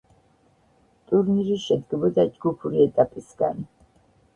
ტურნირი 1.11 1.59
შედგებოდა 1.67 2.29
ჯგუფური 2.33 2.87
ეტაპისგან. 2.91 3.67